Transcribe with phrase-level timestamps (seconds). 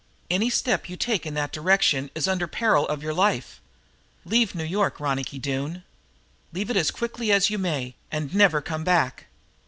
[0.31, 3.61] Any step you take in that direction is under peril of your life.
[4.25, 5.83] Leave New York, Ronicky Doone.
[6.51, 9.27] Leave it as quickly as you may, and never come back.